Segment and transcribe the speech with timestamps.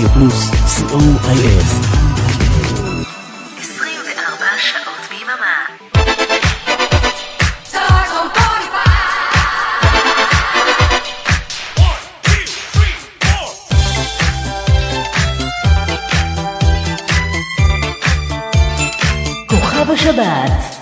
[0.00, 1.64] רדיו פלוס, co.il
[3.60, 5.66] 24 שעות ביממה.
[19.46, 20.79] כוכב השבת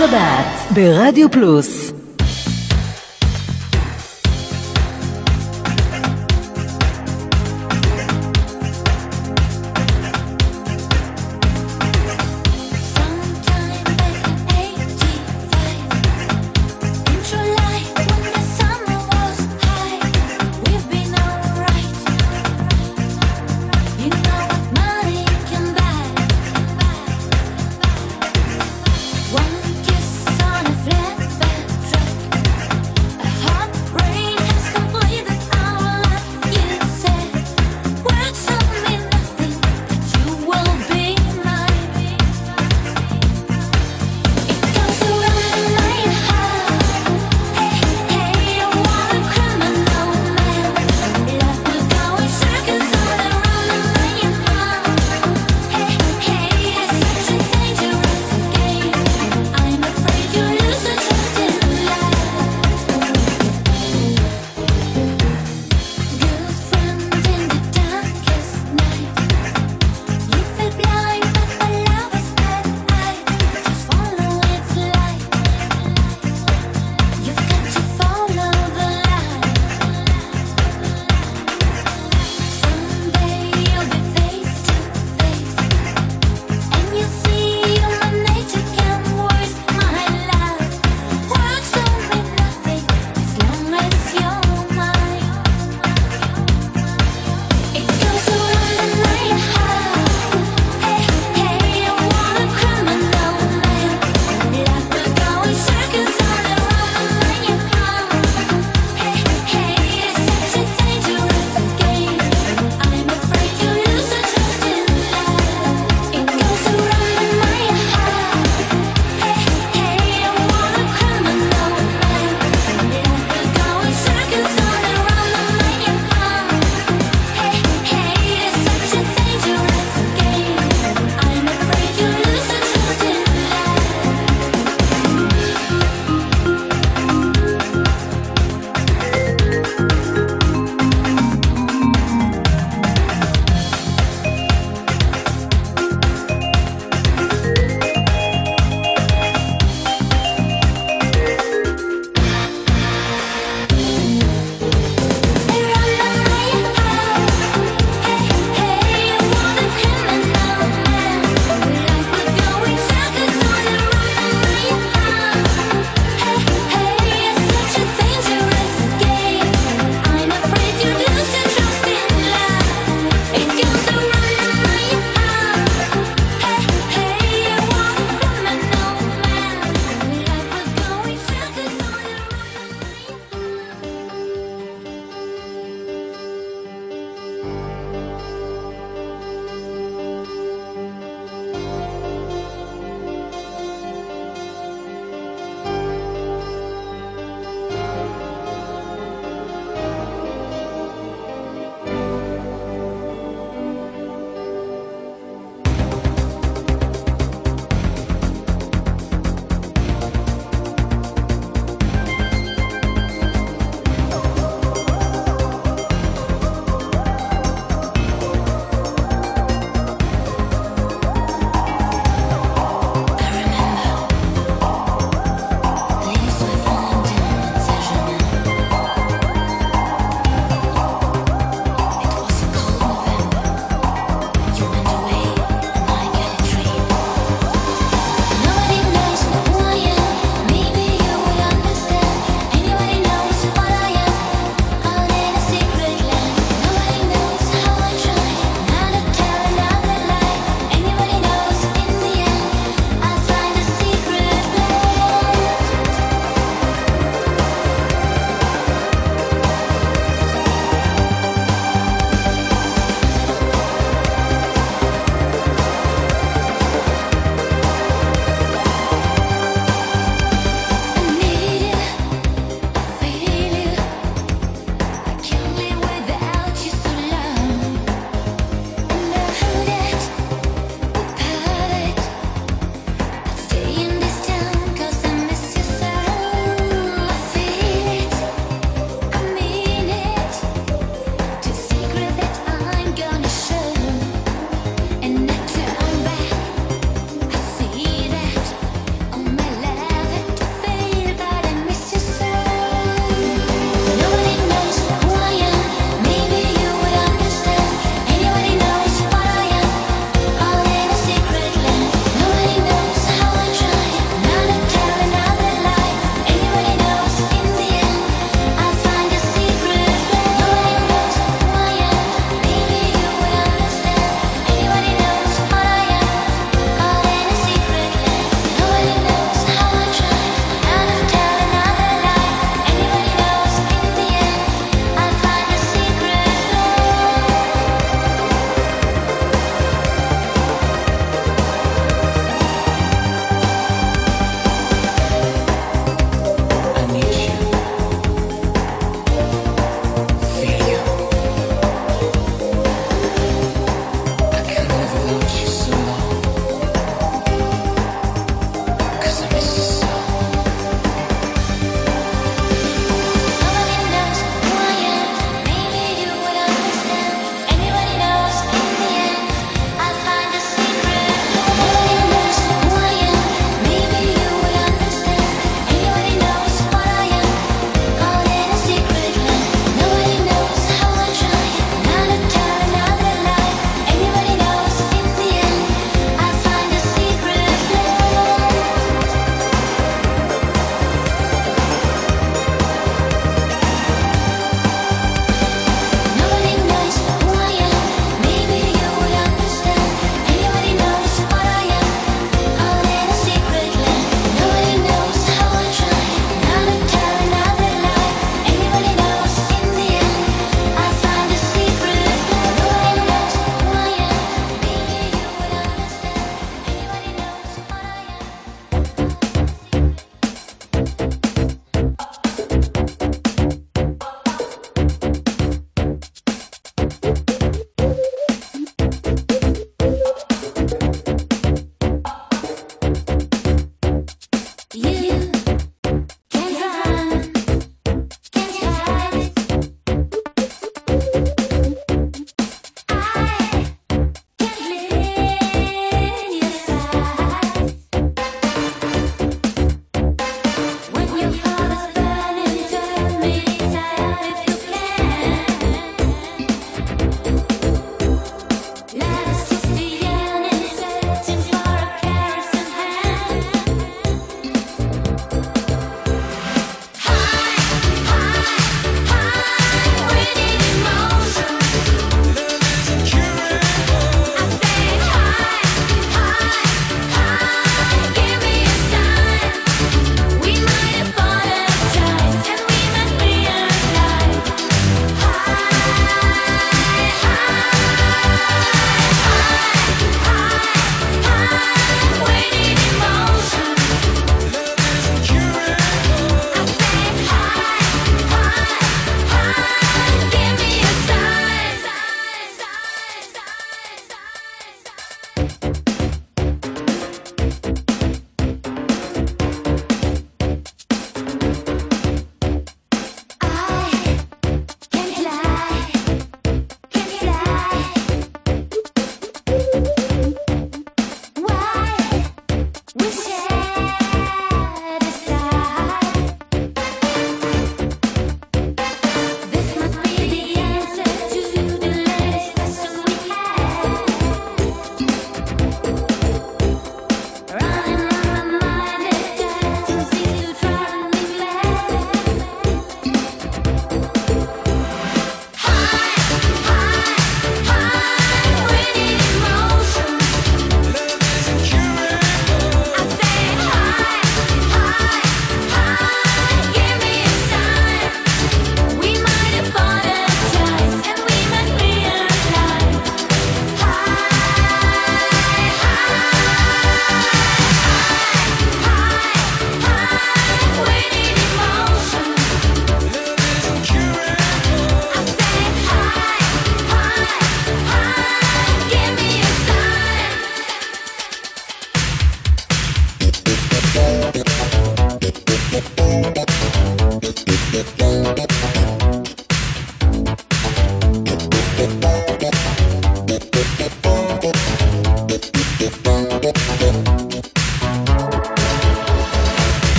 [0.00, 1.89] בשבת ברדיו פלוס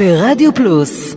[0.00, 1.16] ברדיו פלוס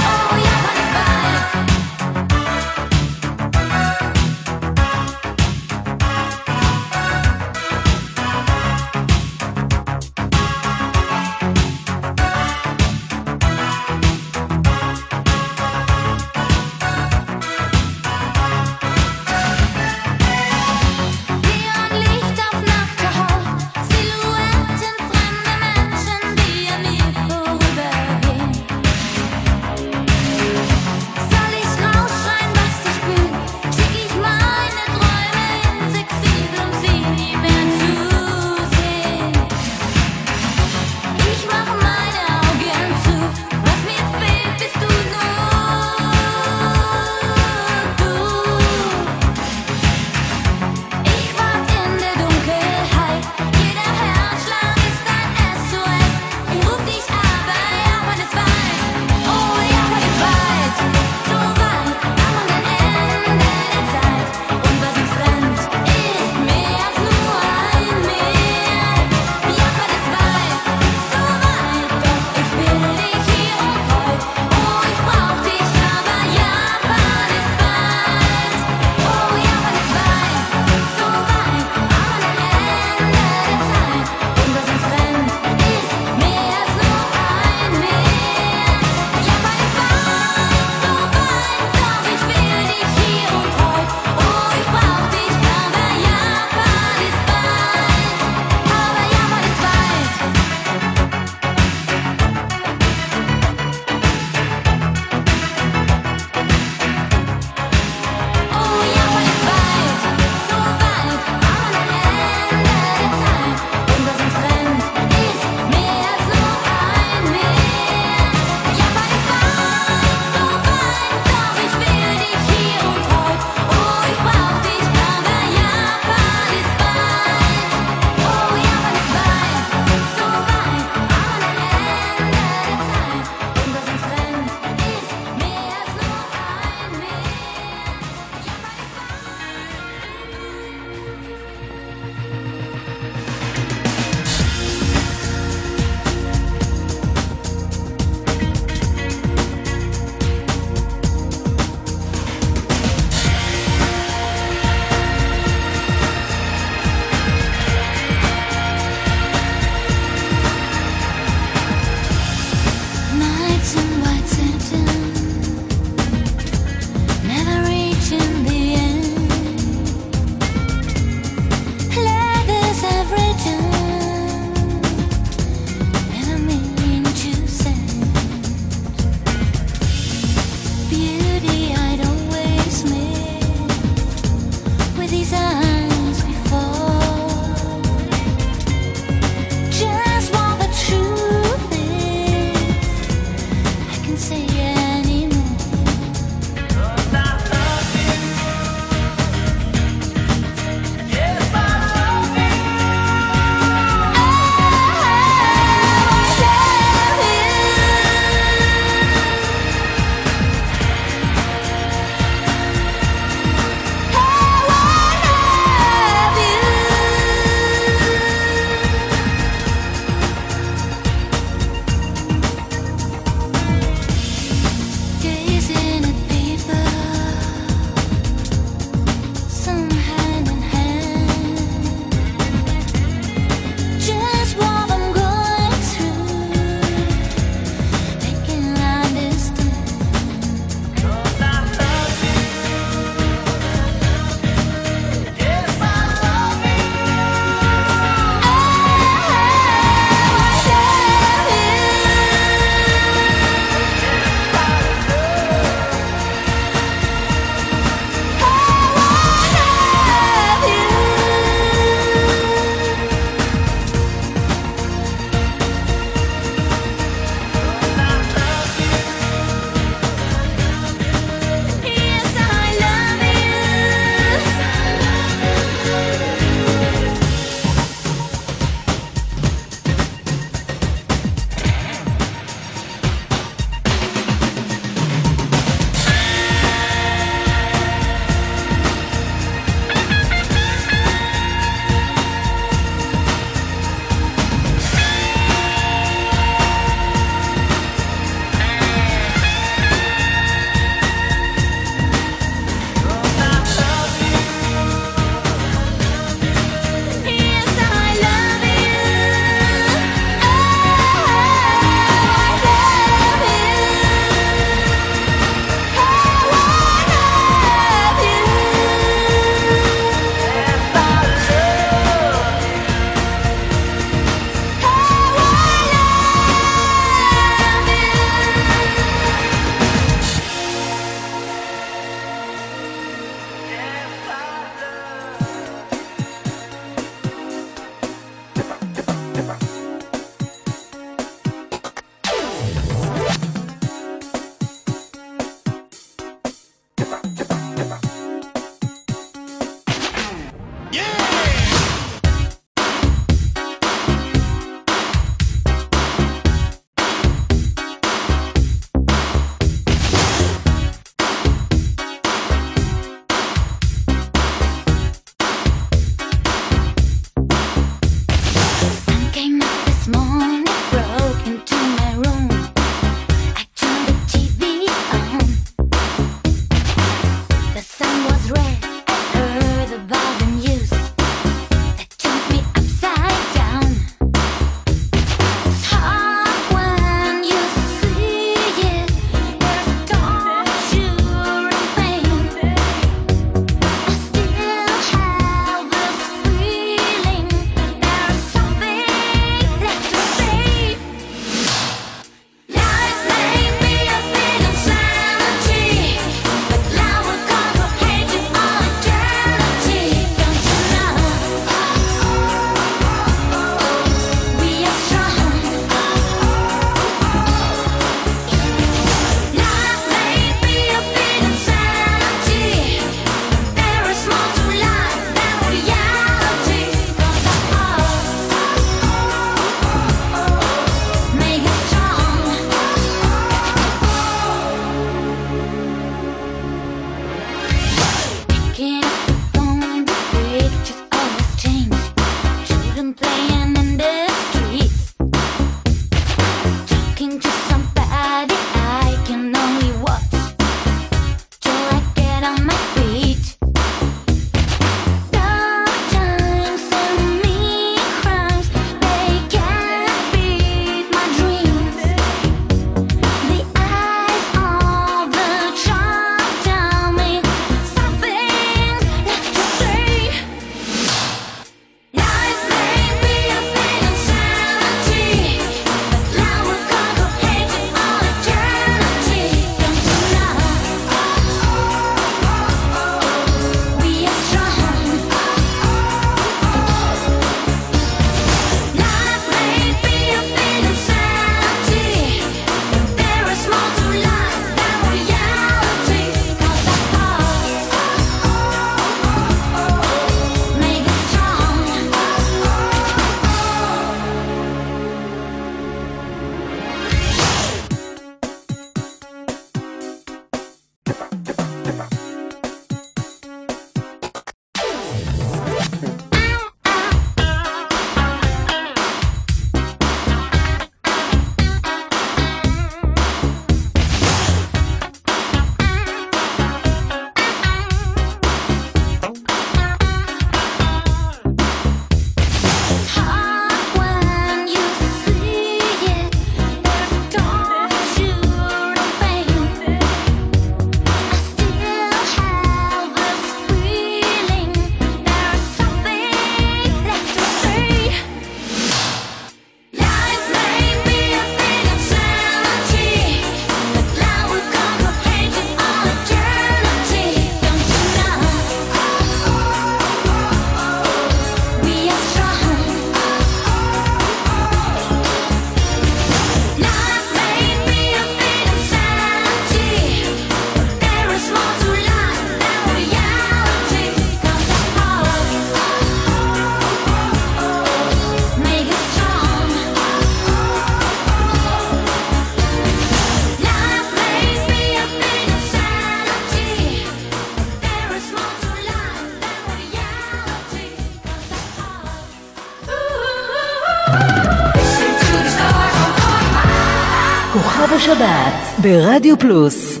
[598.06, 600.00] בשבת ברדיו פלוס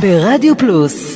[0.00, 1.09] ברדיו פלוס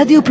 [0.00, 0.22] השבת ברדיו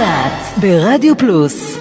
[0.00, 1.78] השבת ברדיו פלוס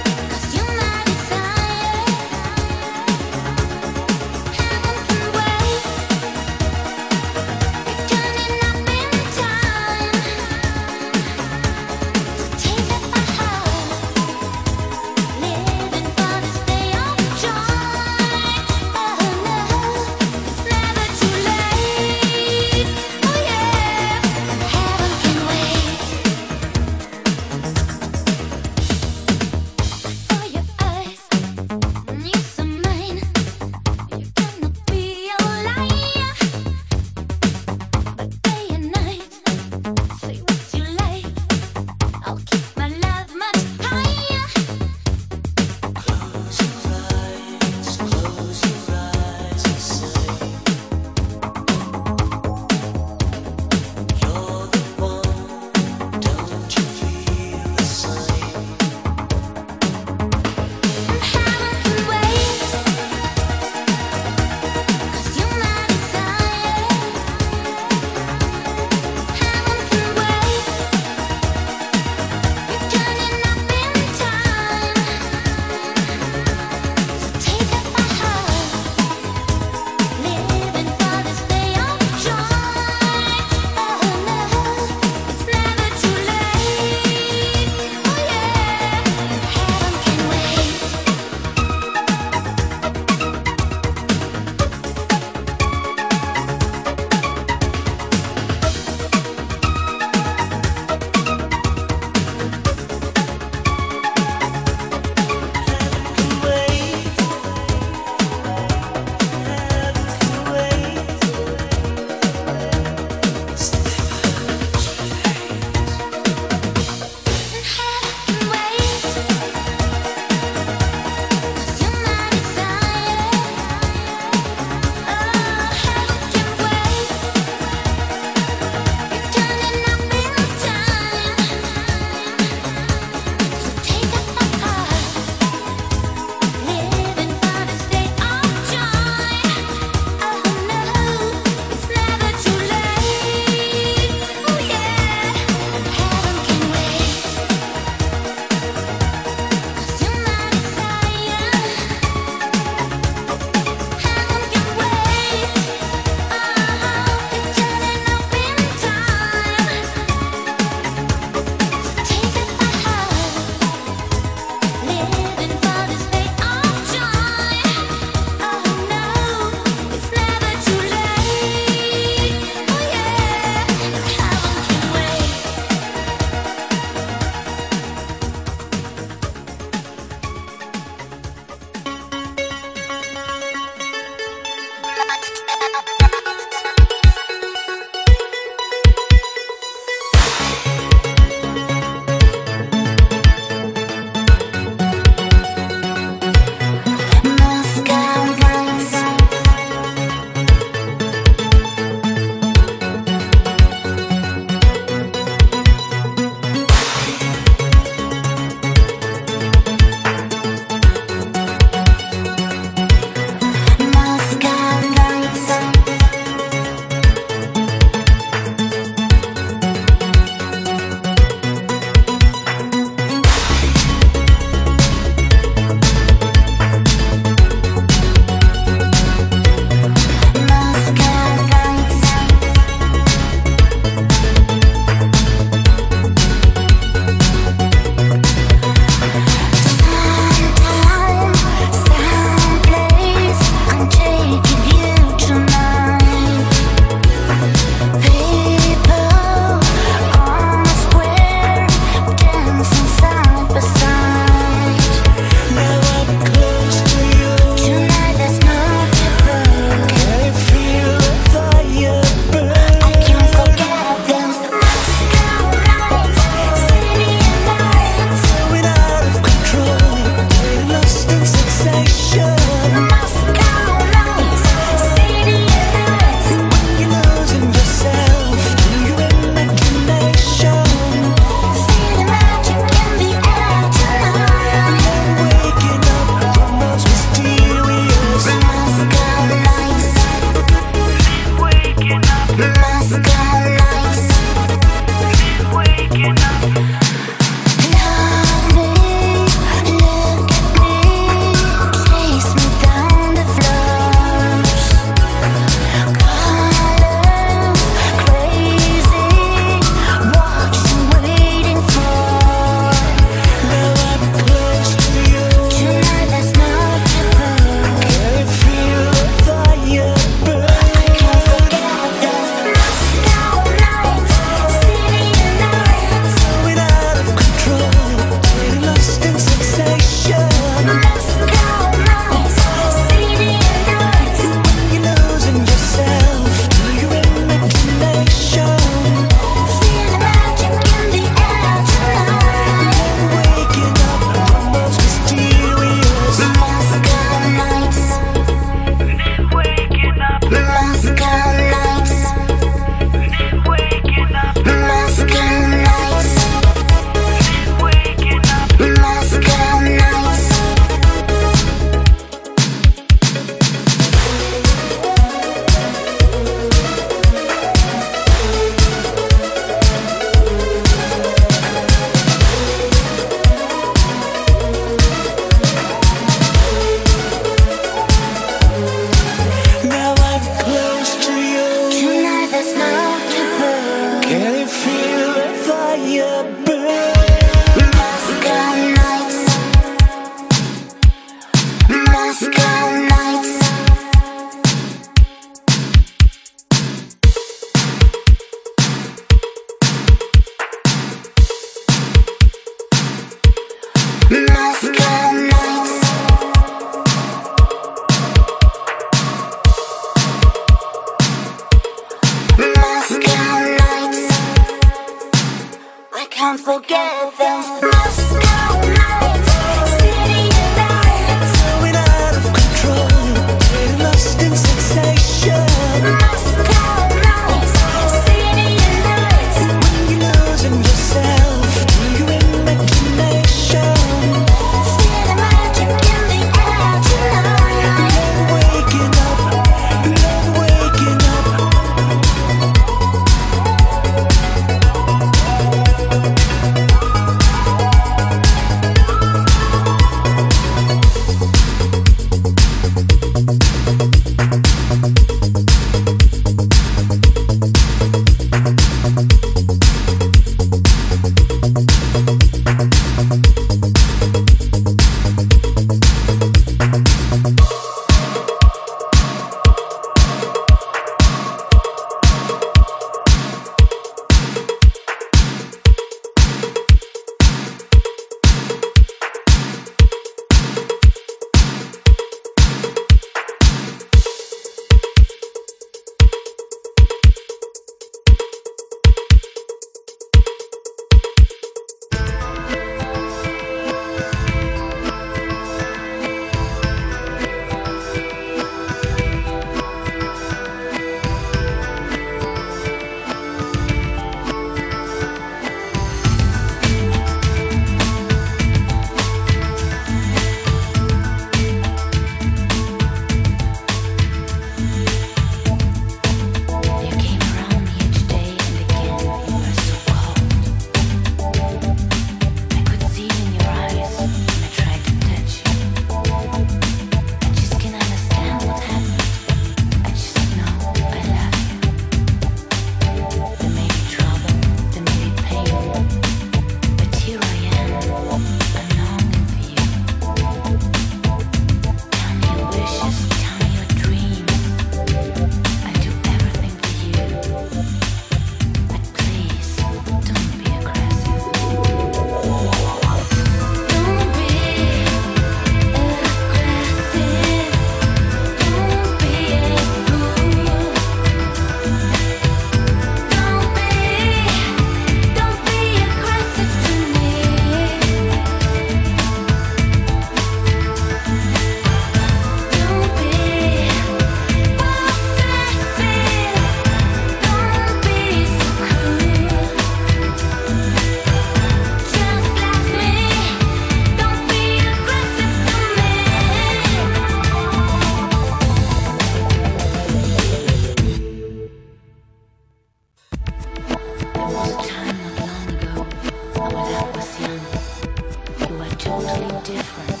[596.56, 600.00] when I was young, you were totally different,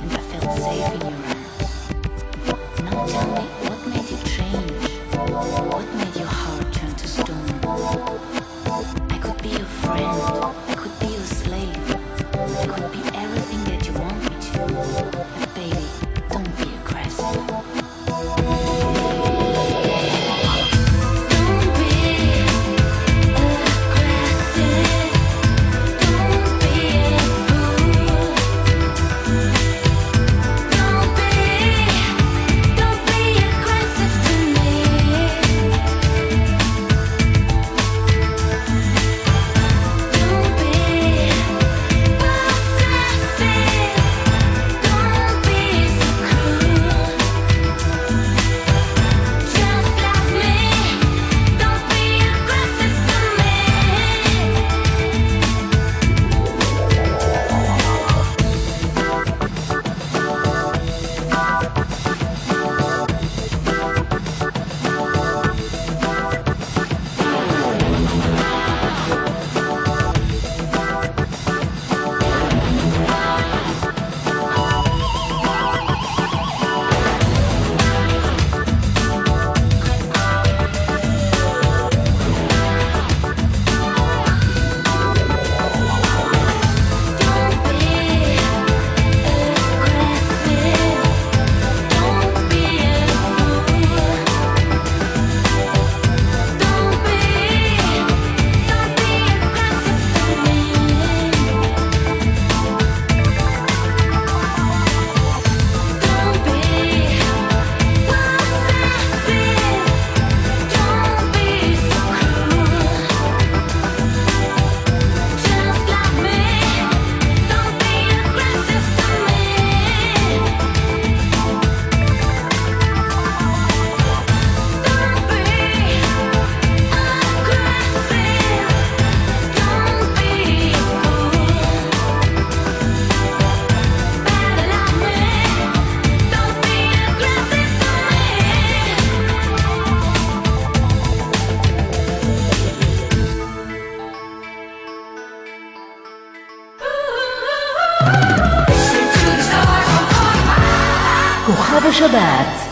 [0.00, 1.31] and I felt safe in your arms.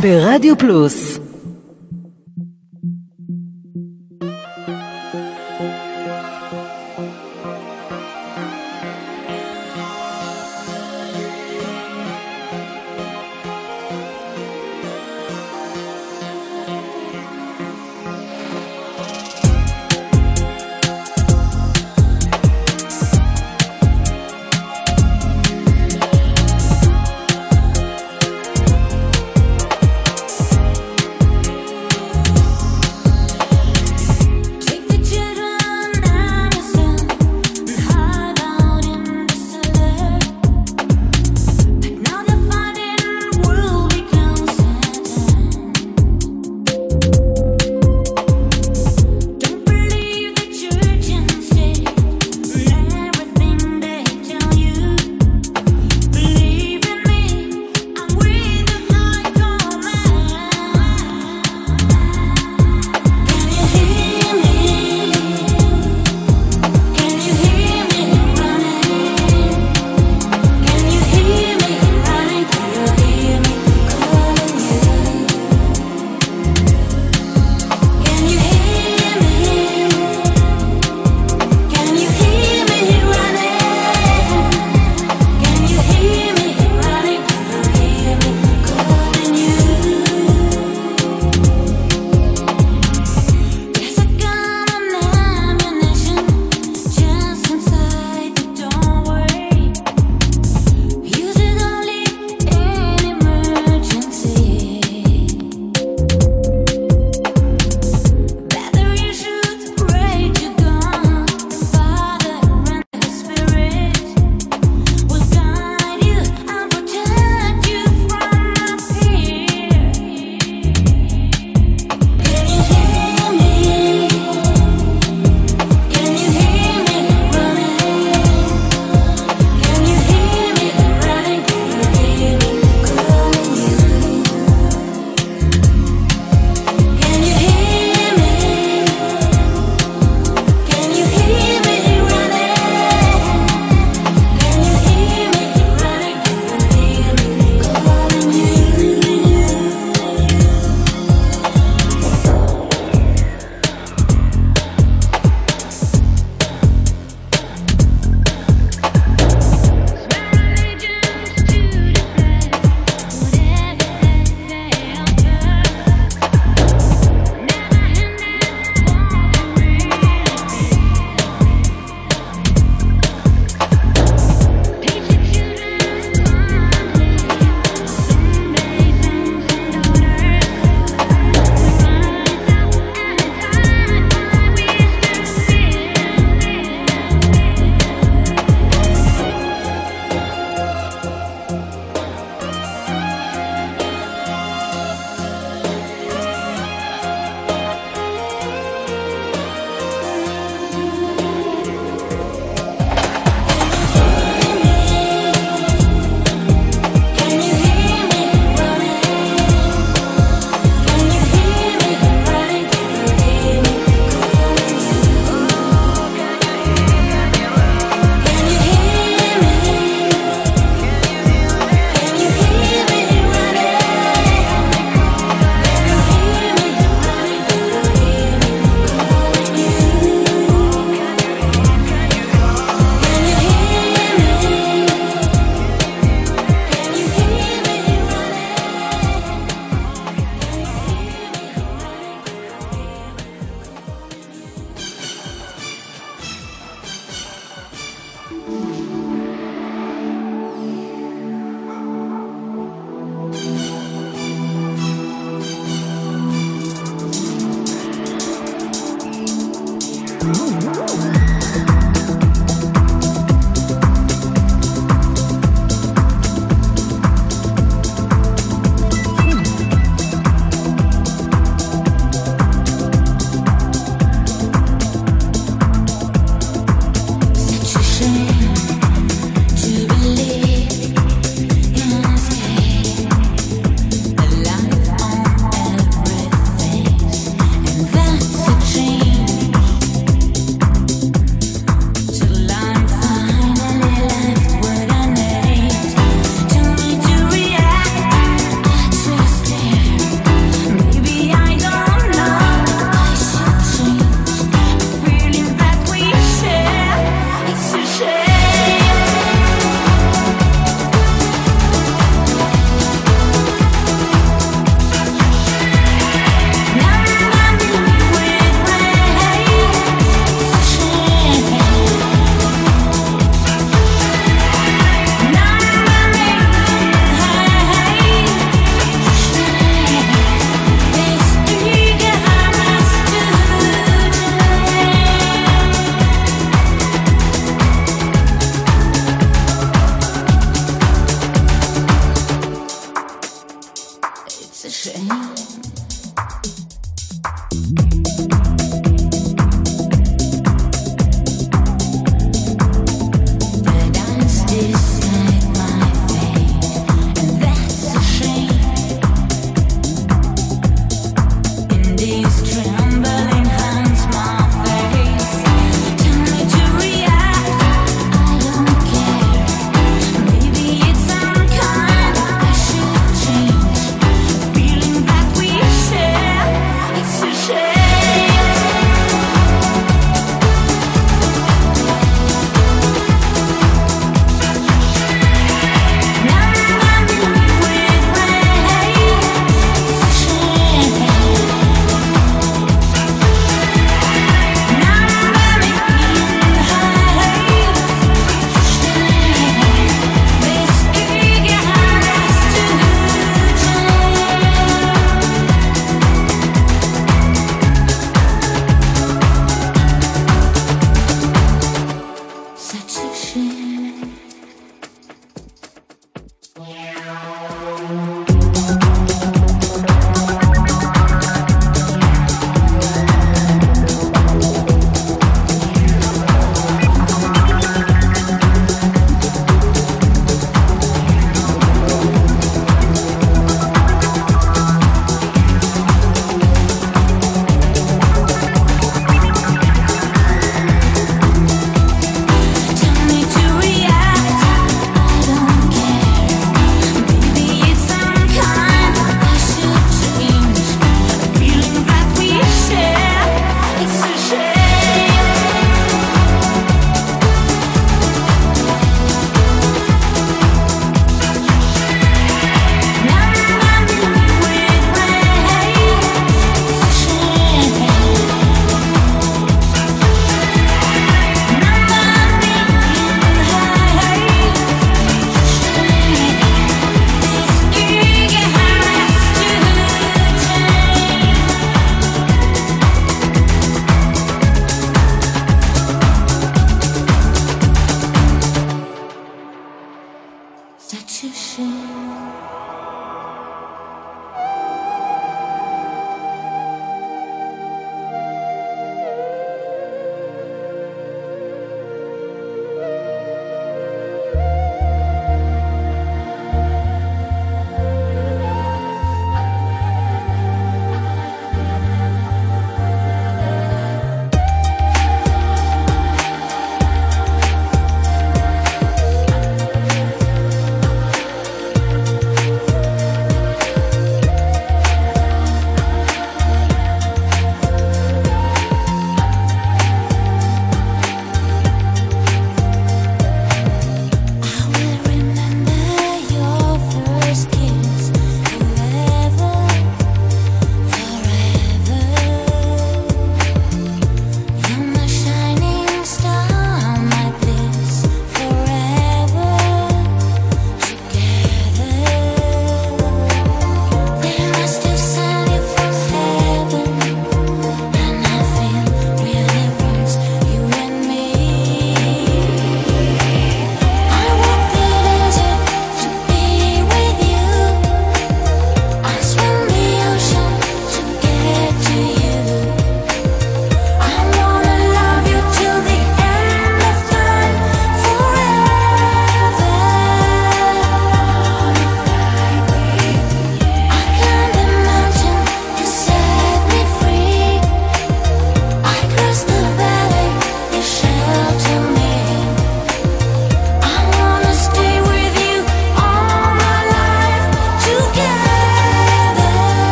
[0.00, 1.17] ברדיו פלוס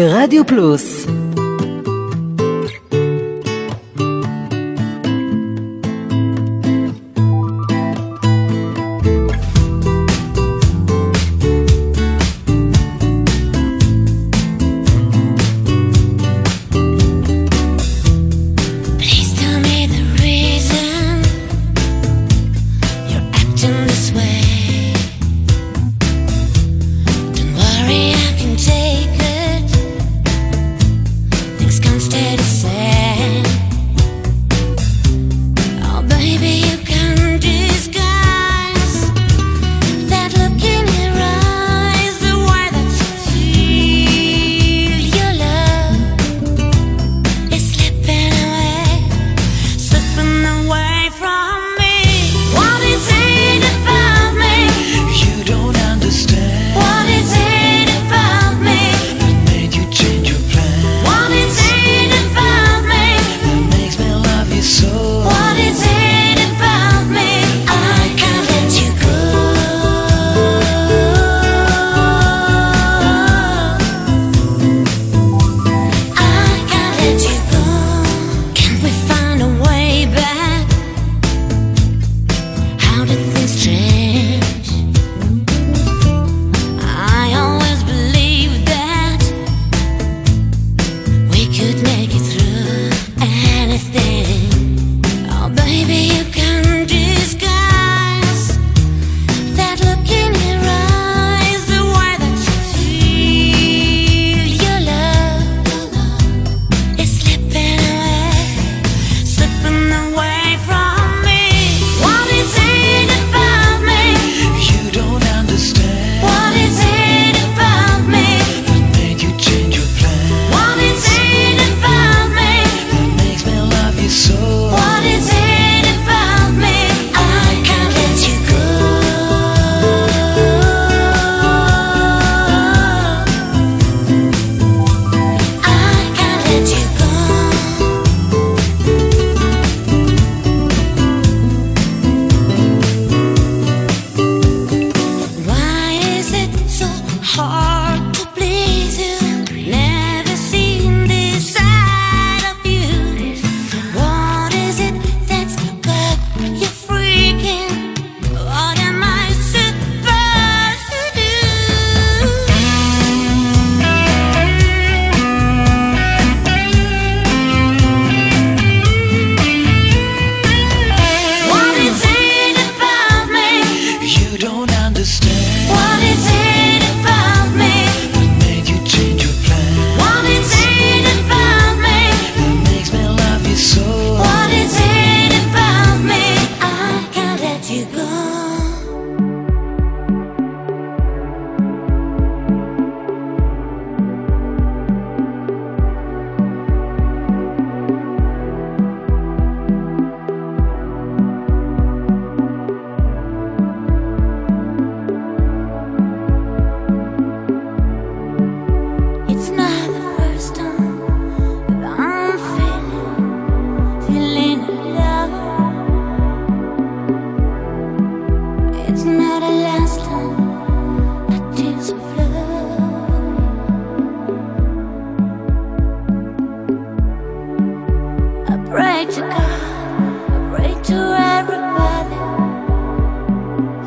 [0.00, 0.99] ברדיו פלוס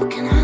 [0.09, 0.42] can I?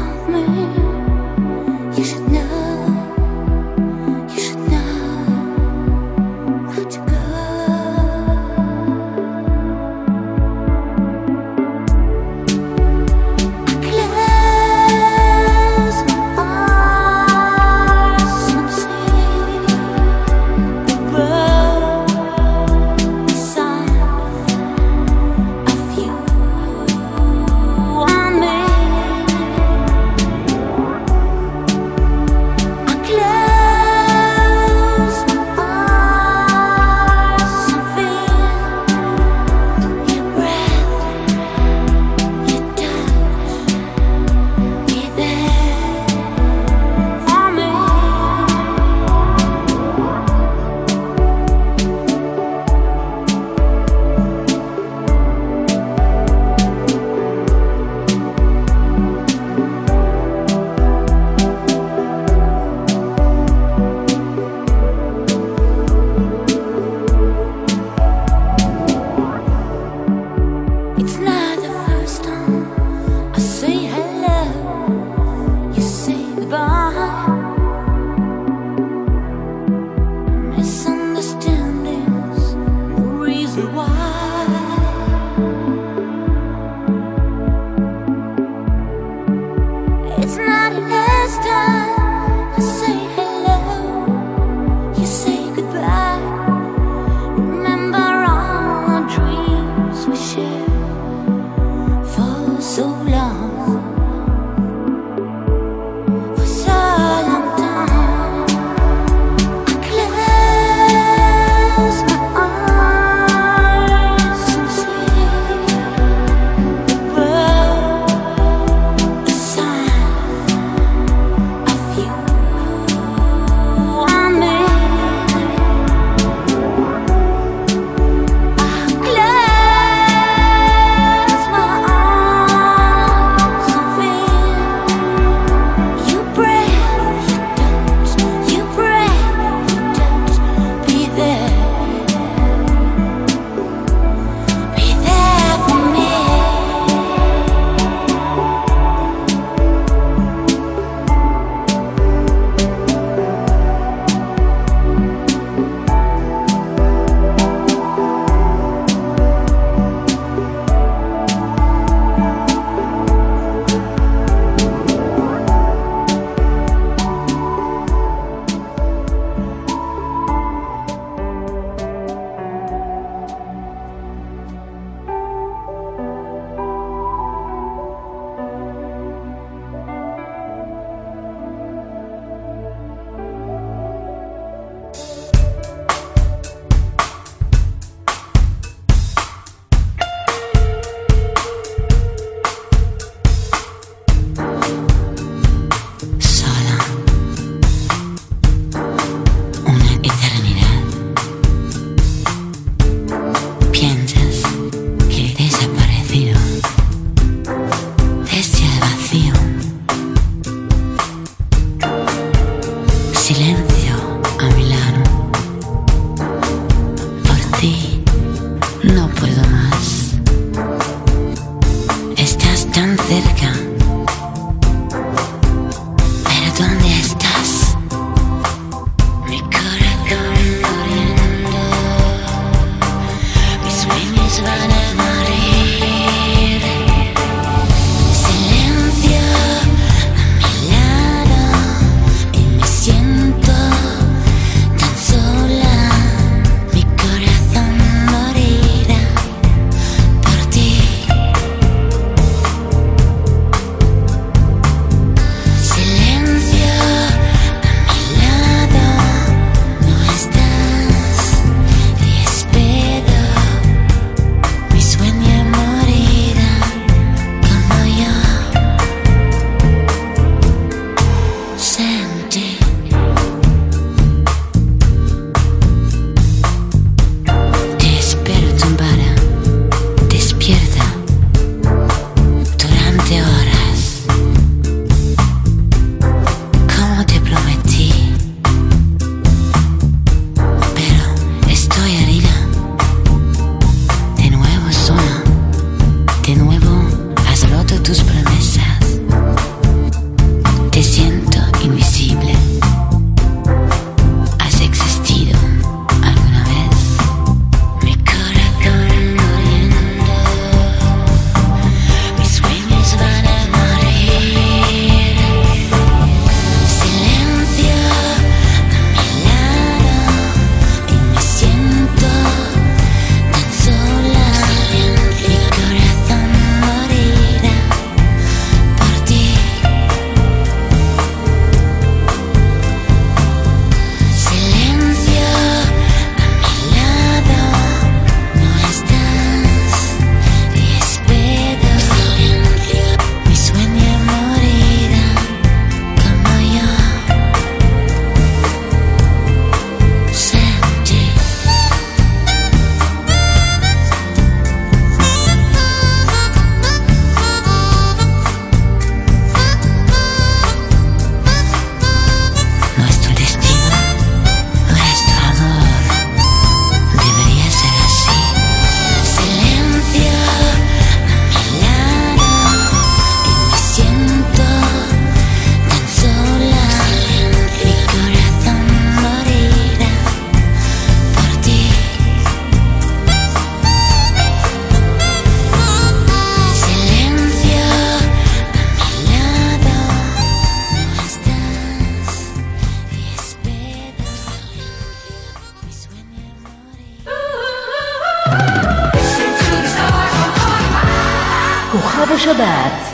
[222.80, 223.59] tan cerca.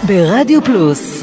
[0.07, 1.14] ברדיו פלוס